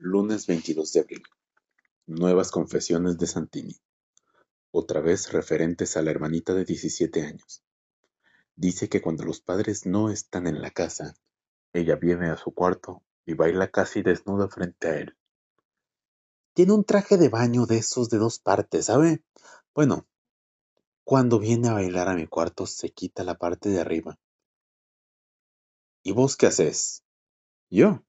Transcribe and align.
Lunes 0.00 0.46
22 0.46 0.92
de 0.92 1.00
abril. 1.00 1.22
Nuevas 2.06 2.52
confesiones 2.52 3.18
de 3.18 3.26
Santini. 3.26 3.76
Otra 4.70 5.00
vez 5.00 5.32
referentes 5.32 5.96
a 5.96 6.02
la 6.02 6.12
hermanita 6.12 6.54
de 6.54 6.64
17 6.64 7.22
años. 7.22 7.64
Dice 8.54 8.88
que 8.88 9.02
cuando 9.02 9.24
los 9.24 9.40
padres 9.40 9.86
no 9.86 10.08
están 10.08 10.46
en 10.46 10.62
la 10.62 10.70
casa, 10.70 11.16
ella 11.72 11.96
viene 11.96 12.30
a 12.30 12.36
su 12.36 12.54
cuarto 12.54 13.02
y 13.26 13.34
baila 13.34 13.72
casi 13.72 14.02
desnuda 14.02 14.48
frente 14.48 14.86
a 14.86 14.98
él. 14.98 15.16
Tiene 16.54 16.74
un 16.74 16.84
traje 16.84 17.16
de 17.16 17.28
baño 17.28 17.66
de 17.66 17.78
esos 17.78 18.08
de 18.08 18.18
dos 18.18 18.38
partes, 18.38 18.86
¿sabe? 18.86 19.24
Bueno, 19.74 20.06
cuando 21.02 21.40
viene 21.40 21.70
a 21.70 21.72
bailar 21.72 22.06
a 22.06 22.14
mi 22.14 22.28
cuarto 22.28 22.66
se 22.66 22.90
quita 22.90 23.24
la 23.24 23.36
parte 23.36 23.68
de 23.68 23.80
arriba. 23.80 24.16
¿Y 26.04 26.12
vos 26.12 26.36
qué 26.36 26.46
haces? 26.46 27.02
Yo. 27.68 28.04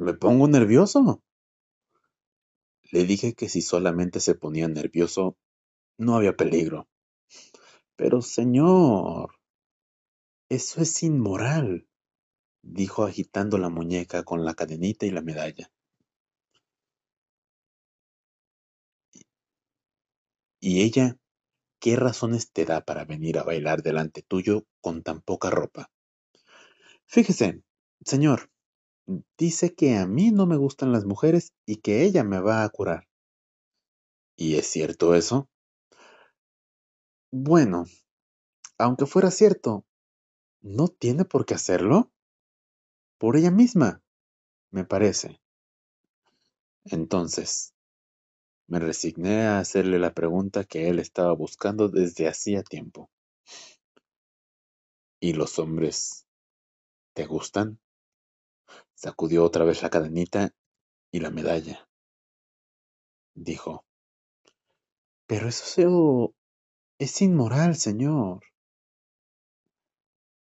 Me 0.00 0.14
pongo 0.14 0.48
nervioso. 0.48 1.22
Le 2.90 3.04
dije 3.04 3.34
que 3.34 3.50
si 3.50 3.60
solamente 3.60 4.18
se 4.18 4.34
ponía 4.34 4.66
nervioso, 4.66 5.36
no 5.98 6.16
había 6.16 6.34
peligro. 6.34 6.88
Pero, 7.96 8.22
señor, 8.22 9.34
eso 10.48 10.80
es 10.80 11.02
inmoral, 11.02 11.86
dijo 12.62 13.04
agitando 13.04 13.58
la 13.58 13.68
muñeca 13.68 14.22
con 14.22 14.46
la 14.46 14.54
cadenita 14.54 15.04
y 15.04 15.10
la 15.10 15.20
medalla. 15.20 15.70
¿Y 20.60 20.80
ella 20.80 21.18
qué 21.78 21.96
razones 21.96 22.52
te 22.52 22.64
da 22.64 22.80
para 22.86 23.04
venir 23.04 23.38
a 23.38 23.44
bailar 23.44 23.82
delante 23.82 24.22
tuyo 24.22 24.64
con 24.80 25.02
tan 25.02 25.20
poca 25.20 25.50
ropa? 25.50 25.90
Fíjese, 27.04 27.62
señor, 28.02 28.50
dice 29.38 29.74
que 29.74 29.96
a 29.96 30.06
mí 30.06 30.30
no 30.30 30.46
me 30.46 30.56
gustan 30.56 30.92
las 30.92 31.04
mujeres 31.04 31.52
y 31.66 31.76
que 31.76 32.04
ella 32.04 32.24
me 32.24 32.40
va 32.40 32.64
a 32.64 32.68
curar. 32.68 33.08
¿Y 34.36 34.56
es 34.56 34.66
cierto 34.66 35.14
eso? 35.14 35.48
Bueno, 37.32 37.84
aunque 38.78 39.06
fuera 39.06 39.30
cierto, 39.30 39.84
¿no 40.62 40.88
tiene 40.88 41.24
por 41.24 41.44
qué 41.44 41.54
hacerlo? 41.54 42.10
Por 43.18 43.36
ella 43.36 43.50
misma, 43.50 44.02
me 44.70 44.84
parece. 44.84 45.40
Entonces, 46.84 47.74
me 48.66 48.78
resigné 48.78 49.42
a 49.42 49.58
hacerle 49.58 49.98
la 49.98 50.14
pregunta 50.14 50.64
que 50.64 50.88
él 50.88 50.98
estaba 50.98 51.32
buscando 51.34 51.88
desde 51.88 52.28
hacía 52.28 52.62
tiempo. 52.62 53.10
¿Y 55.20 55.34
los 55.34 55.58
hombres 55.58 56.24
te 57.14 57.26
gustan? 57.26 57.78
Sacudió 59.02 59.44
otra 59.44 59.64
vez 59.64 59.82
la 59.82 59.88
cadenita 59.88 60.54
y 61.10 61.20
la 61.20 61.30
medalla. 61.30 61.88
Dijo, 63.34 63.86
pero 65.26 65.48
eso 65.48 66.34
es 66.98 67.22
inmoral, 67.22 67.76
señor. 67.76 68.42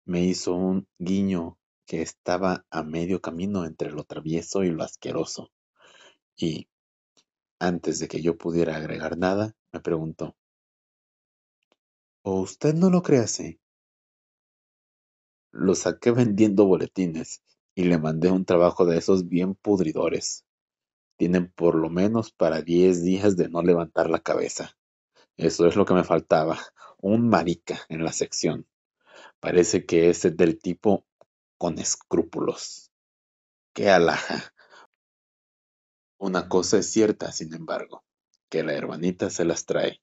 Me 0.06 0.22
hizo 0.22 0.54
un 0.54 0.88
guiño 1.00 1.58
que 1.88 2.04
estaba 2.04 2.68
a 2.70 2.84
medio 2.84 3.20
camino 3.20 3.66
entre 3.66 3.90
lo 3.90 4.04
travieso 4.04 4.64
y 4.64 4.70
lo 4.70 4.84
asqueroso, 4.84 5.52
y, 6.36 6.70
antes 7.58 7.98
de 7.98 8.08
que 8.08 8.22
yo 8.22 8.38
pudiera 8.38 8.76
agregar 8.76 9.18
nada, 9.18 9.56
me 9.72 9.80
preguntó, 9.80 10.36
¿O 12.22 12.42
usted 12.42 12.76
no 12.76 12.92
lo 12.92 13.02
cree 13.02 13.22
así? 13.22 13.60
Lo 15.50 15.74
saqué 15.74 16.12
vendiendo 16.12 16.68
boletines 16.68 17.42
y 17.76 17.84
le 17.84 18.00
mandé 18.00 18.32
un 18.32 18.46
trabajo 18.46 18.86
de 18.86 18.98
esos 18.98 19.28
bien 19.28 19.54
pudridores. 19.54 20.46
Tienen 21.18 21.52
por 21.52 21.76
lo 21.76 21.90
menos 21.90 22.32
para 22.32 22.62
diez 22.62 23.04
días 23.04 23.36
de 23.38 23.50
no 23.50 23.62
levantar 23.62 24.10
la 24.10 24.20
cabeza. 24.20 24.78
Eso 25.38 25.68
es 25.68 25.76
lo 25.76 25.86
que 25.86 25.94
me 25.94 26.06
faltaba, 26.06 26.58
un 26.98 27.30
marica 27.30 27.82
en 27.90 28.04
la 28.04 28.14
sección. 28.14 28.66
Parece 29.42 29.86
que 29.86 30.10
es 30.10 30.24
del 30.36 30.58
tipo 30.60 31.06
con 31.58 31.78
escrúpulos. 31.78 32.92
¡Qué 33.74 33.90
alhaja! 33.90 34.54
Una 36.18 36.48
cosa 36.48 36.78
es 36.78 36.90
cierta, 36.90 37.32
sin 37.34 37.54
embargo, 37.54 38.04
que 38.50 38.64
la 38.64 38.74
hermanita 38.74 39.30
se 39.30 39.44
las 39.44 39.66
trae. 39.66 40.02